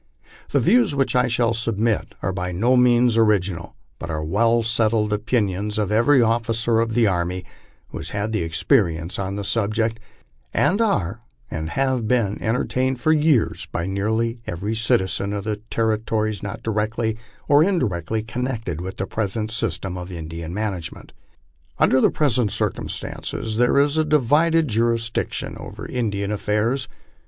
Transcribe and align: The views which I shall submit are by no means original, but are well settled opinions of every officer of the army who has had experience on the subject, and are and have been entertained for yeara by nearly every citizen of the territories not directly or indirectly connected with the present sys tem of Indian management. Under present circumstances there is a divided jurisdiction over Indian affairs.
The 0.49 0.59
views 0.59 0.95
which 0.95 1.15
I 1.15 1.27
shall 1.27 1.53
submit 1.53 2.15
are 2.23 2.31
by 2.33 2.51
no 2.51 2.75
means 2.75 3.17
original, 3.17 3.75
but 3.99 4.09
are 4.09 4.23
well 4.23 4.63
settled 4.63 5.13
opinions 5.13 5.77
of 5.77 5.91
every 5.91 6.23
officer 6.23 6.79
of 6.79 6.95
the 6.95 7.05
army 7.05 7.45
who 7.89 7.97
has 7.99 8.09
had 8.09 8.35
experience 8.35 9.19
on 9.19 9.35
the 9.35 9.43
subject, 9.43 9.99
and 10.55 10.81
are 10.81 11.21
and 11.51 11.69
have 11.69 12.07
been 12.07 12.41
entertained 12.41 12.99
for 12.99 13.13
yeara 13.13 13.67
by 13.71 13.85
nearly 13.85 14.39
every 14.47 14.73
citizen 14.73 15.33
of 15.33 15.43
the 15.43 15.57
territories 15.69 16.41
not 16.41 16.63
directly 16.63 17.15
or 17.47 17.63
indirectly 17.63 18.23
connected 18.23 18.81
with 18.81 18.97
the 18.97 19.05
present 19.05 19.51
sys 19.51 19.79
tem 19.79 19.97
of 19.99 20.11
Indian 20.11 20.51
management. 20.51 21.13
Under 21.77 22.09
present 22.09 22.51
circumstances 22.51 23.57
there 23.57 23.77
is 23.77 23.99
a 23.99 24.03
divided 24.03 24.67
jurisdiction 24.67 25.55
over 25.59 25.85
Indian 25.85 26.31
affairs. 26.31 26.87